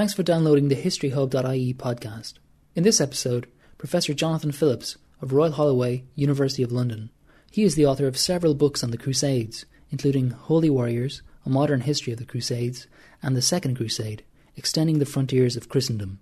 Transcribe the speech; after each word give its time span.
Thanks 0.00 0.14
for 0.14 0.22
downloading 0.22 0.68
the 0.68 0.76
HistoryHub.ie 0.76 1.74
podcast. 1.74 2.38
In 2.74 2.84
this 2.84 3.02
episode, 3.02 3.46
Professor 3.76 4.14
Jonathan 4.14 4.50
Phillips 4.50 4.96
of 5.20 5.34
Royal 5.34 5.52
Holloway, 5.52 6.04
University 6.14 6.62
of 6.62 6.72
London. 6.72 7.10
He 7.50 7.64
is 7.64 7.74
the 7.74 7.84
author 7.84 8.06
of 8.06 8.16
several 8.16 8.54
books 8.54 8.82
on 8.82 8.92
the 8.92 8.96
Crusades, 8.96 9.66
including 9.90 10.30
Holy 10.30 10.70
Warriors, 10.70 11.20
A 11.44 11.50
Modern 11.50 11.82
History 11.82 12.14
of 12.14 12.18
the 12.18 12.24
Crusades, 12.24 12.86
and 13.22 13.36
The 13.36 13.42
Second 13.42 13.76
Crusade, 13.76 14.24
Extending 14.56 15.00
the 15.00 15.04
Frontiers 15.04 15.54
of 15.54 15.68
Christendom. 15.68 16.18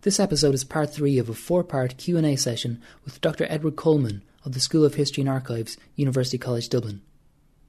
This 0.00 0.18
episode 0.18 0.54
is 0.54 0.64
part 0.64 0.92
3 0.92 1.16
of 1.18 1.28
a 1.28 1.34
four-part 1.34 1.98
Q&A 1.98 2.34
session 2.34 2.82
with 3.04 3.20
Dr. 3.20 3.46
Edward 3.48 3.76
Coleman 3.76 4.24
of 4.44 4.52
the 4.52 4.58
School 4.58 4.84
of 4.84 4.94
History 4.94 5.20
and 5.20 5.30
Archives, 5.30 5.76
University 5.94 6.38
College 6.38 6.68
Dublin. 6.68 7.02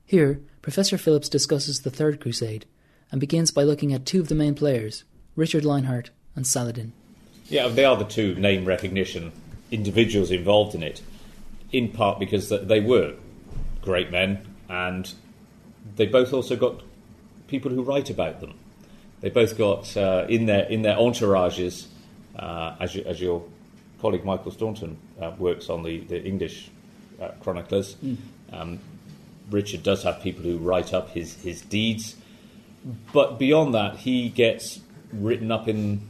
Here, 0.03 0.41
Professor 0.63 0.97
Phillips 0.97 1.29
discusses 1.29 1.81
the 1.81 1.91
Third 1.91 2.19
Crusade 2.19 2.65
and 3.11 3.21
begins 3.21 3.51
by 3.51 3.61
looking 3.61 3.93
at 3.93 4.07
two 4.07 4.19
of 4.19 4.29
the 4.29 4.33
main 4.33 4.55
players, 4.55 5.03
Richard 5.35 5.65
Lionheart 5.65 6.09
and 6.35 6.45
Saladin. 6.45 6.93
Yeah, 7.47 7.67
they 7.67 7.85
are 7.85 7.97
the 7.97 8.05
two 8.05 8.35
name 8.35 8.65
recognition 8.65 9.31
individuals 9.71 10.31
involved 10.31 10.75
in 10.75 10.83
it, 10.83 11.01
in 11.71 11.89
part 11.89 12.19
because 12.19 12.49
they 12.49 12.79
were 12.79 13.15
great 13.81 14.11
men 14.11 14.45
and 14.69 15.13
they 15.95 16.05
both 16.05 16.33
also 16.33 16.55
got 16.55 16.81
people 17.47 17.71
who 17.71 17.83
write 17.83 18.09
about 18.09 18.39
them. 18.39 18.53
They 19.21 19.29
both 19.29 19.57
got 19.57 19.95
uh, 19.95 20.25
in 20.27 20.45
their 20.45 20.65
in 20.65 20.81
their 20.81 20.95
entourages, 20.97 21.87
uh, 22.37 22.75
as, 22.79 22.95
you, 22.95 23.03
as 23.05 23.21
your 23.21 23.43
colleague 24.01 24.25
Michael 24.25 24.51
Staunton 24.51 24.97
uh, 25.21 25.31
works 25.37 25.69
on 25.69 25.83
the, 25.83 25.99
the 26.01 26.21
English 26.23 26.69
uh, 27.21 27.29
chroniclers. 27.41 27.95
Mm. 28.03 28.17
Um, 28.51 28.79
Richard 29.49 29.83
does 29.83 30.03
have 30.03 30.21
people 30.21 30.43
who 30.43 30.57
write 30.57 30.93
up 30.93 31.11
his, 31.11 31.35
his 31.41 31.61
deeds, 31.61 32.15
but 33.13 33.39
beyond 33.39 33.73
that, 33.75 33.97
he 33.97 34.29
gets 34.29 34.79
written 35.13 35.51
up 35.51 35.67
in 35.67 36.01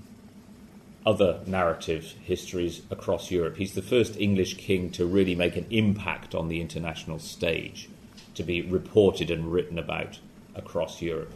other 1.05 1.41
narrative 1.45 2.16
histories 2.23 2.81
across 2.89 3.30
Europe. 3.30 3.58
He's 3.58 3.73
the 3.73 3.81
first 3.81 4.17
English 4.17 4.58
king 4.58 4.89
to 4.91 5.05
really 5.05 5.36
make 5.36 5.55
an 5.58 5.66
impact 5.69 6.33
on 6.33 6.47
the 6.47 6.61
international 6.61 7.19
stage, 7.19 7.89
to 8.36 8.44
be 8.44 8.61
reported 8.61 9.30
and 9.30 9.52
written 9.52 9.77
about 9.77 10.19
across 10.55 11.02
Europe. 11.02 11.33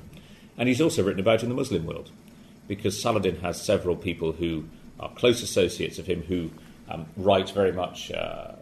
And 0.57 0.69
he's 0.69 0.81
also 0.81 1.03
written 1.03 1.19
about 1.19 1.43
in 1.43 1.49
the 1.49 1.55
Muslim 1.55 1.85
world, 1.85 2.11
because 2.67 3.01
Saladin 3.01 3.41
has 3.41 3.61
several 3.61 3.95
people 3.95 4.31
who 4.31 4.65
are 4.99 5.09
close 5.09 5.43
associates 5.43 5.99
of 5.99 6.07
him 6.07 6.23
who 6.23 6.49
um, 6.89 7.05
write 7.17 7.49
very 7.49 7.71
much. 7.71 8.11
Uh, 8.11 8.53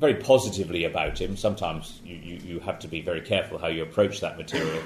very 0.00 0.14
positively 0.14 0.84
about 0.84 1.20
him. 1.20 1.36
Sometimes 1.36 2.00
you, 2.04 2.14
you, 2.14 2.36
you, 2.36 2.60
have 2.60 2.78
to 2.78 2.86
be 2.86 3.02
very 3.02 3.20
careful 3.20 3.58
how 3.58 3.66
you 3.66 3.82
approach 3.82 4.20
that 4.20 4.38
material. 4.38 4.80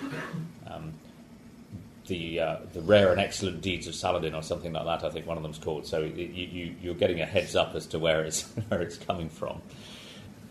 The 2.07 2.41
uh, 2.41 2.57
the 2.73 2.81
rare 2.83 3.13
and 3.13 3.21
excellent 3.21 3.61
deeds 3.61 3.87
of 3.87 3.95
Saladin 3.95 4.35
or 4.35 4.43
something 4.43 4.73
like 4.73 4.85
that. 4.85 5.07
I 5.07 5.11
think 5.11 5.27
one 5.27 5.37
of 5.37 5.43
them's 5.43 5.59
called. 5.59 5.87
So 5.87 6.01
you, 6.01 6.75
you, 6.81 6.91
are 6.91 6.95
getting 6.95 7.21
a 7.21 7.27
heads 7.27 7.55
up 7.55 7.75
as 7.77 7.87
to 7.89 7.99
where 7.99 8.25
it's 8.25 8.43
where 8.69 8.83
it's 8.83 8.99
coming 8.99 9.29
from. 9.29 9.63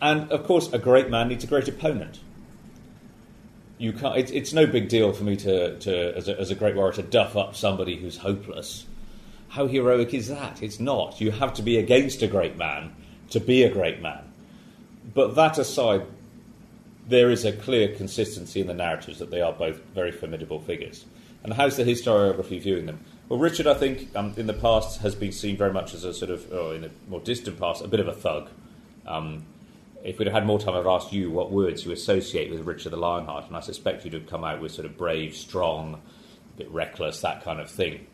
And 0.00 0.32
of 0.32 0.44
course, 0.44 0.72
a 0.72 0.78
great 0.78 1.10
man 1.10 1.28
needs 1.28 1.44
a 1.44 1.46
great 1.46 1.68
opponent. 1.68 2.20
You 3.78 3.92
can't. 3.92 4.16
It's, 4.16 4.30
it's 4.30 4.52
no 4.52 4.66
big 4.66 4.88
deal 4.88 5.12
for 5.12 5.24
me 5.24 5.36
to, 5.36 5.78
to 5.80 6.16
as, 6.16 6.28
a, 6.28 6.38
as 6.40 6.50
a 6.50 6.54
great 6.54 6.74
warrior 6.74 6.92
to 6.94 7.02
duff 7.02 7.36
up 7.36 7.54
somebody 7.54 7.96
who's 7.96 8.16
hopeless. 8.16 8.86
How 9.48 9.66
heroic 9.66 10.14
is 10.14 10.28
that? 10.28 10.62
It's 10.62 10.80
not. 10.80 11.20
You 11.20 11.32
have 11.32 11.52
to 11.54 11.62
be 11.62 11.76
against 11.76 12.22
a 12.22 12.26
great 12.26 12.56
man 12.56 12.94
to 13.30 13.40
be 13.40 13.64
a 13.64 13.70
great 13.70 14.00
man. 14.00 14.22
But 15.14 15.34
that 15.34 15.58
aside, 15.58 16.06
there 17.08 17.30
is 17.30 17.44
a 17.44 17.52
clear 17.52 17.94
consistency 17.94 18.60
in 18.60 18.66
the 18.66 18.74
narratives 18.74 19.18
that 19.18 19.30
they 19.30 19.40
are 19.40 19.52
both 19.52 19.76
very 19.94 20.12
formidable 20.12 20.60
figures. 20.60 21.04
And 21.44 21.54
how's 21.54 21.76
the 21.76 21.84
historiography 21.84 22.60
viewing 22.60 22.86
them? 22.86 23.00
Well, 23.28 23.38
Richard, 23.38 23.66
I 23.66 23.74
think, 23.74 24.14
um, 24.14 24.34
in 24.36 24.46
the 24.46 24.52
past 24.52 25.00
has 25.00 25.14
been 25.14 25.32
seen 25.32 25.56
very 25.56 25.72
much 25.72 25.94
as 25.94 26.04
a 26.04 26.12
sort 26.12 26.30
of, 26.30 26.52
or 26.52 26.74
in 26.74 26.82
the 26.82 26.90
more 27.08 27.20
distant 27.20 27.58
past, 27.58 27.82
a 27.82 27.88
bit 27.88 28.00
of 28.00 28.08
a 28.08 28.12
thug. 28.12 28.50
Um, 29.06 29.46
if 30.04 30.18
we'd 30.18 30.26
have 30.26 30.34
had 30.34 30.46
more 30.46 30.58
time, 30.58 30.74
I'd 30.74 30.78
have 30.78 30.86
asked 30.86 31.12
you 31.12 31.30
what 31.30 31.50
words 31.50 31.84
you 31.84 31.92
associate 31.92 32.50
with 32.50 32.66
Richard 32.66 32.90
the 32.90 32.96
Lionheart, 32.96 33.46
and 33.46 33.56
I 33.56 33.60
suspect 33.60 34.04
you'd 34.04 34.14
have 34.14 34.26
come 34.26 34.44
out 34.44 34.60
with 34.60 34.72
sort 34.72 34.86
of 34.86 34.98
brave, 34.98 35.34
strong, 35.34 35.94
a 35.94 36.58
bit 36.58 36.70
reckless, 36.70 37.20
that 37.20 37.42
kind 37.42 37.60
of 37.60 37.70
thing. 37.70 38.06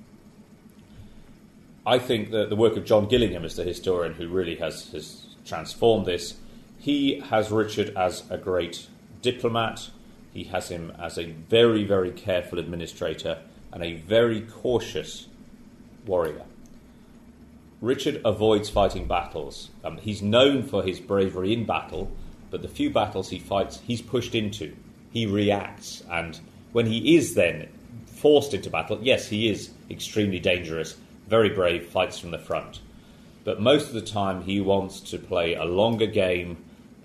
I 1.87 1.99
think 1.99 2.31
that 2.31 2.51
the 2.51 2.57
work 2.57 2.77
of 2.77 2.85
John 2.85 3.09
Gillingham 3.09 3.45
as 3.45 3.57
the 3.57 3.65
historian 3.65 4.13
who 4.15 4.29
really 4.29 4.57
has, 4.57 4.93
has 4.93 5.27
transformed 5.47 6.07
this, 6.07 6.37
he 6.79 7.21
has 7.21 7.51
Richard 7.51 7.97
as 7.97 8.31
a 8.31 8.37
great 8.37 8.87
diplomat, 9.23 9.91
he 10.33 10.45
has 10.45 10.69
him 10.69 10.93
as 10.99 11.19
a 11.19 11.33
very, 11.33 11.85
very 11.85 12.11
careful 12.11 12.59
administrator 12.59 13.39
and 13.73 13.83
a 13.83 13.95
very 13.95 14.43
cautious 14.43 15.29
warrior. 16.07 16.45
Richard 17.81 18.21
avoids 18.25 18.69
fighting 18.69 19.07
battles. 19.07 19.71
Um, 19.85 19.99
he's 19.99 20.21
known 20.21 20.65
for 20.65 20.83
his 20.83 20.99
bravery 20.99 21.53
in 21.53 21.65
battle, 21.65 22.11
but 22.51 22.63
the 22.63 22.69
few 22.69 22.91
battles 22.91 23.31
he 23.31 23.39
fights, 23.39 23.81
he's 23.87 24.03
pushed 24.03 24.35
into. 24.35 24.75
He 25.11 25.27
reacts, 25.27 26.03
and 26.11 26.41
when 26.73 26.87
he 26.87 27.17
is 27.17 27.35
then 27.35 27.69
forced 28.07 28.53
into 28.53 28.71
battle, 28.71 28.99
yes, 29.01 29.29
he 29.29 29.49
is 29.49 29.71
extremely 29.91 30.41
dangerous, 30.41 30.97
very 31.29 31.51
brave, 31.51 31.87
fights 31.87 32.19
from 32.19 32.33
the 32.33 32.39
front. 32.39 32.81
But 33.45 33.61
most 33.61 33.89
of 33.89 33.95
the 33.95 34.03
time, 34.03 34.43
he 34.43 34.61
wants 34.61 35.01
to 35.01 35.19
play 35.19 35.55
a 35.55 35.65
longer 35.65 36.07
game 36.07 36.57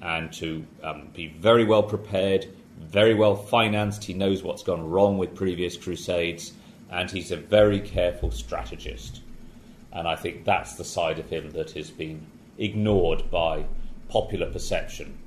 and 0.01 0.33
to 0.33 0.65
um, 0.83 1.07
be 1.13 1.27
very 1.27 1.63
well 1.63 1.83
prepared, 1.83 2.47
very 2.79 3.13
well 3.13 3.35
financed. 3.35 4.03
He 4.03 4.13
knows 4.13 4.43
what's 4.43 4.63
gone 4.63 4.89
wrong 4.89 5.17
with 5.17 5.35
previous 5.35 5.77
crusades, 5.77 6.53
and 6.89 7.09
he's 7.09 7.31
a 7.31 7.37
very 7.37 7.79
careful 7.79 8.31
strategist. 8.31 9.21
And 9.91 10.07
I 10.07 10.15
think 10.15 10.45
that's 10.45 10.75
the 10.75 10.83
side 10.83 11.19
of 11.19 11.29
him 11.29 11.51
that 11.51 11.71
has 11.71 11.91
been 11.91 12.25
ignored 12.57 13.29
by 13.29 13.65
popular 14.09 14.49
perception 14.49 15.17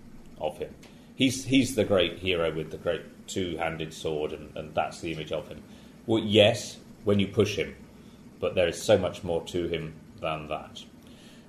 of 0.41 0.59
him. 0.59 0.75
He's, 1.15 1.45
he's 1.45 1.75
the 1.75 1.85
great 1.85 2.19
hero 2.19 2.55
with 2.55 2.71
the 2.71 2.77
great 2.77 3.03
two 3.27 3.56
handed 3.56 3.95
sword, 3.95 4.33
and, 4.33 4.56
and 4.56 4.75
that's 4.75 5.01
the 5.01 5.12
image 5.12 5.33
of 5.33 5.49
him. 5.49 5.62
Well, 6.06 6.23
yes, 6.23 6.77
when 7.05 7.19
you 7.19 7.29
push 7.29 7.56
him, 7.56 7.75
but 8.39 8.55
there 8.55 8.69
is 8.69 8.81
so 8.81 8.99
much 8.99 9.25
more 9.25 9.43
to 9.45 9.67
him 9.69 9.95
than 10.21 10.49
that. 10.49 10.85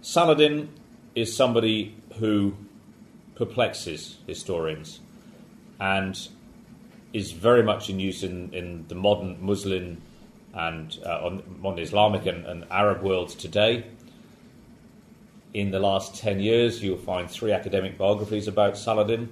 Saladin 0.01 0.69
is 1.15 1.35
somebody 1.35 1.95
who 2.19 2.55
perplexes 3.35 4.17
historians 4.25 4.99
and 5.79 6.27
is 7.13 7.31
very 7.31 7.63
much 7.63 7.89
in 7.89 7.99
use 7.99 8.23
in, 8.23 8.53
in 8.53 8.85
the 8.87 8.95
modern 8.95 9.37
Muslim 9.43 10.01
and 10.53 10.99
uh, 11.05 11.39
modern 11.59 11.79
Islamic 11.79 12.25
and, 12.25 12.45
and, 12.45 12.65
Arab 12.71 13.01
worlds 13.01 13.35
today. 13.35 13.85
In 15.53 15.71
the 15.71 15.79
last 15.79 16.15
10 16.15 16.39
years, 16.39 16.83
you'll 16.83 16.97
find 16.97 17.29
three 17.29 17.51
academic 17.51 17.97
biographies 17.97 18.47
about 18.47 18.77
Saladin. 18.77 19.29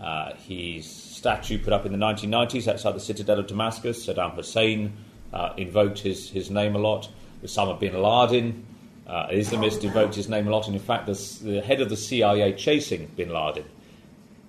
Uh, 0.00 0.34
his 0.34 0.86
statue 0.86 1.58
put 1.58 1.72
up 1.72 1.84
in 1.84 1.92
the 1.92 1.98
1990s 1.98 2.68
outside 2.68 2.94
the 2.94 3.00
citadel 3.00 3.38
of 3.38 3.46
Damascus. 3.46 4.06
Saddam 4.06 4.34
Hussein 4.34 4.92
uh, 5.32 5.52
invoked 5.56 5.98
his, 5.98 6.30
his 6.30 6.50
name 6.50 6.74
a 6.74 6.78
lot. 6.78 7.10
Osama 7.44 7.78
bin 7.78 8.00
Laden, 8.00 8.64
uh, 9.06 9.26
Islamist, 9.28 9.82
invoked 9.82 10.14
his 10.14 10.28
name 10.28 10.46
a 10.46 10.50
lot. 10.50 10.66
And 10.66 10.76
in 10.76 10.82
fact, 10.82 11.06
the, 11.06 11.14
the 11.42 11.60
head 11.60 11.80
of 11.80 11.88
the 11.88 11.96
CIA 11.96 12.52
chasing 12.52 13.06
bin 13.16 13.30
Laden 13.30 13.64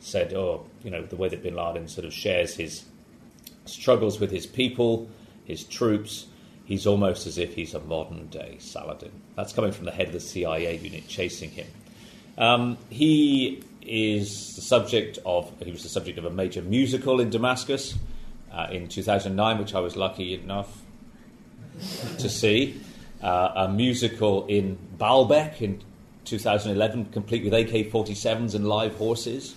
said, 0.02 0.34
oh, 0.34 0.66
you 0.84 0.92
know, 0.92 1.04
the 1.04 1.16
way 1.16 1.30
that 1.30 1.44
bin 1.44 1.56
Laden 1.56 1.88
sort 1.88 2.06
of 2.06 2.14
shares 2.14 2.56
his 2.56 2.84
struggles 3.66 4.20
with 4.20 4.32
his 4.32 4.46
people, 4.46 5.10
his 5.46 5.64
troops, 5.64 6.26
he's 6.66 6.88
almost 6.88 7.28
as 7.28 7.38
if 7.38 7.54
he's 7.54 7.74
a 7.74 7.80
modern 7.82 8.28
day 8.28 8.58
Saladin. 8.60 9.12
That's 9.36 9.54
coming 9.54 9.72
from 9.72 9.86
the 9.86 9.92
head 9.92 10.08
of 10.08 10.14
the 10.14 10.20
CIA 10.20 10.78
unit 10.78 11.08
chasing 11.08 11.52
him. 11.52 11.68
Um, 12.38 12.78
he 12.90 13.64
is 13.84 14.56
the 14.56 14.62
subject 14.62 15.20
of, 15.26 15.52
he 15.64 15.72
was 15.72 15.84
the 15.84 15.90
subject 15.90 16.18
of 16.18 16.26
a 16.26 16.30
major 16.32 16.62
musical 16.62 17.20
in 17.20 17.30
Damascus 17.30 17.96
uh, 18.52 18.68
in 18.72 18.88
2009, 18.88 19.60
which 19.60 19.76
I 19.76 19.80
was 19.80 19.96
lucky 19.96 20.34
enough 20.34 20.82
to 22.20 22.30
see. 22.30 22.82
Uh, 23.22 23.52
a 23.56 23.70
musical 23.70 24.48
in 24.48 24.80
Baalbek 24.98 25.62
in 25.62 25.80
2011, 26.26 27.06
complete 27.06 27.44
with 27.44 27.54
AK 27.54 27.92
47s 27.92 28.56
and 28.56 28.68
live 28.68 28.96
horses 28.96 29.56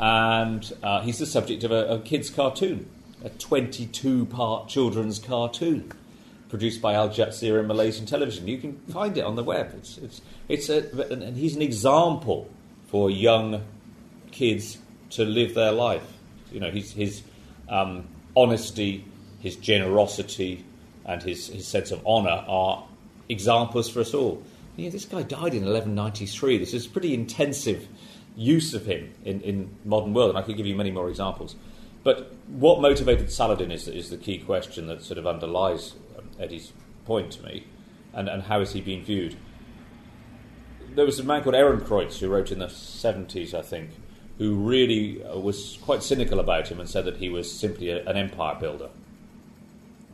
and 0.00 0.72
uh, 0.82 1.02
he's 1.02 1.18
the 1.18 1.26
subject 1.26 1.62
of 1.62 1.70
a, 1.70 1.86
a 1.86 2.00
kids' 2.00 2.30
cartoon, 2.30 2.88
a 3.22 3.28
22 3.28 4.24
part 4.26 4.68
children's 4.68 5.18
cartoon 5.18 5.92
produced 6.48 6.80
by 6.80 6.94
Al 6.94 7.10
Jazeera 7.10 7.60
and 7.60 7.68
Malaysian 7.68 8.06
television. 8.06 8.48
You 8.48 8.58
can 8.58 8.78
find 8.88 9.16
it 9.16 9.24
on 9.24 9.36
the 9.36 9.44
web. 9.44 9.72
It's, 9.76 9.98
it's, 9.98 10.20
it's 10.48 10.68
a, 10.70 11.12
and 11.12 11.36
he's 11.36 11.54
an 11.54 11.62
example 11.62 12.50
for 12.88 13.10
young 13.10 13.62
kids 14.32 14.78
to 15.10 15.24
live 15.24 15.54
their 15.54 15.70
life. 15.70 16.02
You 16.50 16.60
know, 16.60 16.70
his, 16.70 16.92
his 16.92 17.22
um, 17.68 18.08
honesty, 18.34 19.04
his 19.40 19.56
generosity, 19.56 20.64
and 21.04 21.22
his, 21.22 21.48
his 21.48 21.68
sense 21.68 21.90
of 21.90 22.04
honour 22.06 22.44
are 22.48 22.84
examples 23.28 23.88
for 23.90 24.00
us 24.00 24.14
all. 24.14 24.42
Yeah, 24.76 24.90
this 24.90 25.04
guy 25.04 25.22
died 25.22 25.54
in 25.54 25.64
1193. 25.64 26.58
This 26.58 26.72
is 26.72 26.86
pretty 26.86 27.12
intensive 27.12 27.86
use 28.40 28.72
of 28.72 28.86
him 28.86 29.12
in, 29.22 29.42
in 29.42 29.76
modern 29.84 30.14
world, 30.14 30.30
and 30.30 30.38
I 30.38 30.42
could 30.42 30.56
give 30.56 30.66
you 30.66 30.74
many 30.74 30.90
more 30.90 31.10
examples. 31.10 31.56
But 32.02 32.32
what 32.48 32.80
motivated 32.80 33.30
Saladin 33.30 33.70
is, 33.70 33.86
is 33.86 34.08
the 34.08 34.16
key 34.16 34.38
question 34.38 34.86
that 34.86 35.02
sort 35.02 35.18
of 35.18 35.26
underlies 35.26 35.94
Eddie's 36.38 36.72
point 37.04 37.32
to 37.32 37.42
me, 37.42 37.66
and, 38.14 38.28
and 38.28 38.44
how 38.44 38.60
has 38.60 38.72
he 38.72 38.80
been 38.80 39.04
viewed? 39.04 39.36
There 40.94 41.04
was 41.04 41.20
a 41.20 41.22
man 41.22 41.42
called 41.42 41.54
Ehrenkreutz 41.54 42.18
who 42.18 42.28
wrote 42.28 42.50
in 42.50 42.60
the 42.60 42.66
70s, 42.66 43.52
I 43.52 43.60
think, 43.60 43.90
who 44.38 44.54
really 44.54 45.22
uh, 45.22 45.38
was 45.38 45.78
quite 45.82 46.02
cynical 46.02 46.40
about 46.40 46.68
him 46.68 46.80
and 46.80 46.88
said 46.88 47.04
that 47.04 47.18
he 47.18 47.28
was 47.28 47.52
simply 47.52 47.90
a, 47.90 48.02
an 48.08 48.16
empire 48.16 48.56
builder. 48.58 48.88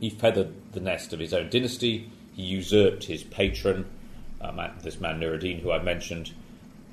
He 0.01 0.09
feathered 0.09 0.73
the 0.73 0.81
nest 0.81 1.13
of 1.13 1.19
his 1.19 1.33
own 1.33 1.49
dynasty, 1.49 2.11
he 2.35 2.43
usurped 2.43 3.05
his 3.05 3.23
patron, 3.23 3.85
uh, 4.41 4.69
this 4.83 4.99
man 4.99 5.19
Nuruddin, 5.21 5.61
who 5.61 5.71
I 5.71 5.81
mentioned, 5.81 6.33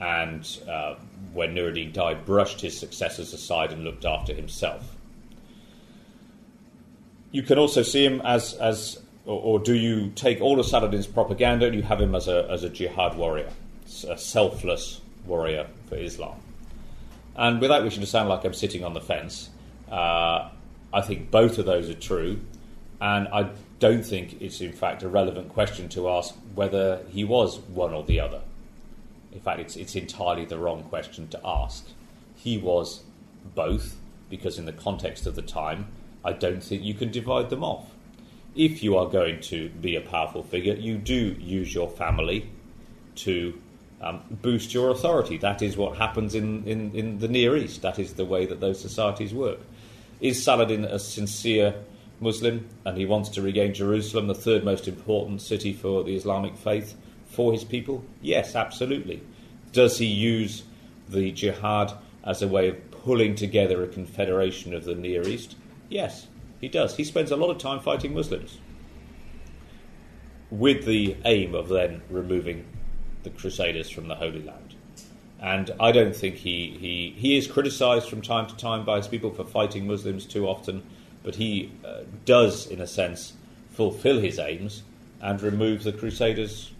and 0.00 0.58
uh, 0.68 0.96
when 1.32 1.54
Nuruddin 1.54 1.92
died, 1.92 2.24
brushed 2.24 2.60
his 2.60 2.78
successors 2.78 3.32
aside 3.32 3.72
and 3.72 3.84
looked 3.84 4.04
after 4.04 4.34
himself. 4.34 4.96
You 7.30 7.42
can 7.42 7.58
also 7.58 7.82
see 7.82 8.04
him 8.04 8.20
as, 8.24 8.54
as 8.54 9.00
or, 9.26 9.40
or 9.40 9.58
do 9.58 9.74
you 9.74 10.10
take 10.14 10.40
all 10.40 10.60
of 10.60 10.66
Saladin's 10.66 11.06
propaganda 11.06 11.66
and 11.66 11.74
you 11.74 11.82
have 11.82 12.00
him 12.00 12.14
as 12.14 12.28
a, 12.28 12.48
as 12.50 12.64
a 12.64 12.68
jihad 12.68 13.16
warrior, 13.16 13.50
a 14.08 14.18
selfless 14.18 15.00
warrior 15.26 15.66
for 15.88 15.96
Islam? 15.96 16.38
And 17.36 17.60
without 17.60 17.82
wishing 17.82 18.00
to 18.00 18.06
sound 18.06 18.28
like 18.28 18.44
I'm 18.44 18.54
sitting 18.54 18.84
on 18.84 18.94
the 18.94 19.00
fence, 19.00 19.50
uh, 19.90 20.48
I 20.92 21.00
think 21.00 21.30
both 21.30 21.58
of 21.58 21.66
those 21.66 21.90
are 21.90 21.94
true. 21.94 22.40
And 23.00 23.26
I 23.28 23.50
don't 23.80 24.04
think 24.04 24.40
it's, 24.40 24.60
in 24.60 24.72
fact, 24.72 25.02
a 25.02 25.08
relevant 25.08 25.48
question 25.48 25.88
to 25.90 26.08
ask 26.08 26.34
whether 26.54 27.02
he 27.08 27.24
was 27.24 27.58
one 27.58 27.92
or 27.92 28.04
the 28.04 28.20
other. 28.20 28.40
In 29.34 29.40
fact, 29.40 29.60
it's, 29.60 29.76
it's 29.76 29.96
entirely 29.96 30.44
the 30.44 30.58
wrong 30.58 30.84
question 30.84 31.28
to 31.28 31.40
ask. 31.44 31.86
He 32.36 32.56
was 32.56 33.02
both, 33.54 33.96
because 34.30 34.58
in 34.58 34.64
the 34.64 34.72
context 34.72 35.26
of 35.26 35.34
the 35.34 35.42
time, 35.42 35.88
I 36.24 36.32
don't 36.32 36.62
think 36.62 36.82
you 36.82 36.94
can 36.94 37.10
divide 37.10 37.50
them 37.50 37.62
off. 37.64 37.90
If 38.54 38.82
you 38.82 38.96
are 38.96 39.06
going 39.06 39.40
to 39.42 39.68
be 39.68 39.96
a 39.96 40.00
powerful 40.00 40.44
figure, 40.44 40.74
you 40.74 40.96
do 40.96 41.36
use 41.40 41.74
your 41.74 41.90
family 41.90 42.48
to 43.16 43.60
um, 44.00 44.22
boost 44.30 44.72
your 44.72 44.90
authority. 44.90 45.36
That 45.36 45.60
is 45.62 45.76
what 45.76 45.96
happens 45.96 46.34
in, 46.34 46.64
in, 46.64 46.94
in 46.94 47.18
the 47.18 47.28
Near 47.28 47.56
East. 47.56 47.82
That 47.82 47.98
is 47.98 48.14
the 48.14 48.24
way 48.24 48.46
that 48.46 48.60
those 48.60 48.80
societies 48.80 49.34
work. 49.34 49.58
Is 50.20 50.42
Saladin 50.42 50.84
a 50.84 50.98
sincere 50.98 51.74
Muslim 52.20 52.68
and 52.84 52.96
he 52.96 53.06
wants 53.06 53.28
to 53.30 53.42
regain 53.42 53.74
Jerusalem, 53.74 54.28
the 54.28 54.34
third 54.34 54.64
most 54.64 54.86
important 54.86 55.42
city 55.42 55.72
for 55.72 56.04
the 56.04 56.14
Islamic 56.14 56.56
faith, 56.56 56.96
for 57.34 57.52
his 57.52 57.64
people? 57.64 58.04
Yes, 58.22 58.54
absolutely. 58.54 59.22
Does 59.72 59.98
he 59.98 60.06
use 60.06 60.62
the 61.08 61.32
jihad 61.32 61.92
as 62.22 62.40
a 62.40 62.48
way 62.48 62.68
of 62.68 62.90
pulling 62.90 63.34
together 63.34 63.82
a 63.82 63.88
confederation 63.88 64.72
of 64.72 64.84
the 64.84 64.94
Near 64.94 65.26
East? 65.26 65.56
Yes, 65.88 66.28
he 66.60 66.68
does. 66.68 66.96
He 66.96 67.04
spends 67.04 67.30
a 67.30 67.36
lot 67.36 67.50
of 67.50 67.58
time 67.58 67.80
fighting 67.80 68.14
Muslims 68.14 68.58
with 70.50 70.86
the 70.86 71.16
aim 71.24 71.54
of 71.54 71.68
then 71.68 72.00
removing 72.08 72.64
the 73.24 73.30
Crusaders 73.30 73.90
from 73.90 74.08
the 74.08 74.14
Holy 74.14 74.42
Land. 74.42 74.74
And 75.40 75.70
I 75.80 75.92
don't 75.92 76.14
think 76.14 76.36
he, 76.36 76.76
he, 76.78 77.14
he 77.18 77.36
is 77.36 77.46
criticised 77.46 78.08
from 78.08 78.22
time 78.22 78.46
to 78.46 78.56
time 78.56 78.84
by 78.84 78.98
his 78.98 79.08
people 79.08 79.30
for 79.30 79.44
fighting 79.44 79.86
Muslims 79.86 80.24
too 80.24 80.46
often, 80.46 80.82
but 81.22 81.34
he 81.34 81.72
uh, 81.84 82.02
does, 82.24 82.66
in 82.66 82.80
a 82.80 82.86
sense, 82.86 83.34
fulfill 83.70 84.20
his 84.20 84.38
aims 84.38 84.82
and 85.20 85.42
remove 85.42 85.82
the 85.82 85.92
Crusaders 85.92 86.70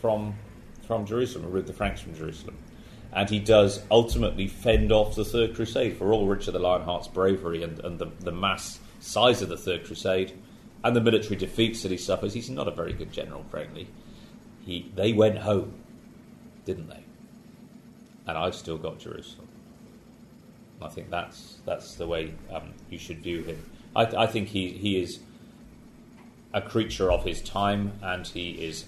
from, 0.00 0.34
from 0.86 1.06
Jerusalem, 1.06 1.46
remove 1.46 1.66
the 1.66 1.72
Franks 1.72 2.00
from 2.00 2.14
Jerusalem. 2.14 2.56
And 3.12 3.28
he 3.30 3.38
does 3.38 3.82
ultimately 3.90 4.48
fend 4.48 4.92
off 4.92 5.14
the 5.14 5.24
Third 5.24 5.54
Crusade 5.54 5.96
for 5.96 6.12
all 6.12 6.26
Richard 6.26 6.52
the 6.52 6.58
Lionheart's 6.58 7.08
bravery 7.08 7.62
and, 7.62 7.78
and 7.80 7.98
the, 7.98 8.06
the 8.20 8.32
mass 8.32 8.80
size 9.00 9.40
of 9.40 9.48
the 9.48 9.56
Third 9.56 9.84
Crusade 9.84 10.32
and 10.84 10.94
the 10.94 11.00
military 11.00 11.36
defeats 11.36 11.82
that 11.82 11.90
he 11.90 11.96
suffers. 11.96 12.34
He's 12.34 12.50
not 12.50 12.68
a 12.68 12.70
very 12.70 12.92
good 12.92 13.12
general, 13.12 13.44
frankly. 13.50 13.88
He, 14.64 14.90
they 14.94 15.12
went 15.12 15.38
home, 15.38 15.74
didn't 16.64 16.88
they? 16.88 17.04
And 18.26 18.36
I've 18.36 18.54
still 18.54 18.76
got 18.76 18.98
Jerusalem. 18.98 19.48
I 20.80 20.88
think 20.88 21.10
that's 21.10 21.58
that's 21.64 21.94
the 21.94 22.06
way 22.06 22.34
um, 22.52 22.72
you 22.88 22.98
should 22.98 23.18
view 23.18 23.42
him. 23.42 23.58
I, 23.96 24.02
I 24.02 24.26
think 24.26 24.48
he, 24.48 24.68
he 24.68 25.02
is 25.02 25.18
a 26.54 26.62
creature 26.62 27.10
of 27.10 27.24
his 27.24 27.42
time, 27.42 27.92
and 28.02 28.26
he 28.26 28.50
is 28.50 28.84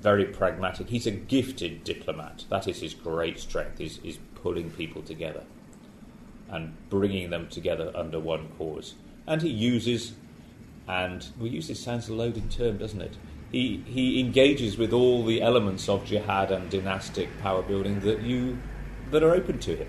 very 0.00 0.24
pragmatic. 0.24 0.88
He's 0.88 1.06
a 1.06 1.10
gifted 1.10 1.84
diplomat. 1.84 2.44
That 2.48 2.66
is 2.68 2.80
his 2.80 2.94
great 2.94 3.38
strength. 3.38 3.80
Is 3.80 3.98
is 4.02 4.18
pulling 4.34 4.70
people 4.70 5.02
together 5.02 5.44
and 6.48 6.74
bringing 6.88 7.30
them 7.30 7.48
together 7.48 7.92
under 7.94 8.18
one 8.18 8.48
cause. 8.58 8.94
And 9.26 9.42
he 9.42 9.48
uses, 9.48 10.14
and 10.88 11.26
we 11.38 11.50
use 11.50 11.68
this 11.68 11.80
sounds 11.80 12.08
a 12.08 12.14
loaded 12.14 12.50
term, 12.50 12.78
doesn't 12.78 13.00
it? 13.00 13.16
he, 13.50 13.82
he 13.86 14.20
engages 14.20 14.78
with 14.78 14.92
all 14.92 15.24
the 15.24 15.42
elements 15.42 15.88
of 15.88 16.04
jihad 16.04 16.52
and 16.52 16.70
dynastic 16.70 17.28
power 17.40 17.62
building 17.62 18.00
that 18.00 18.22
you 18.22 18.58
that 19.10 19.22
are 19.24 19.34
open 19.34 19.58
to 19.58 19.74
him. 19.74 19.88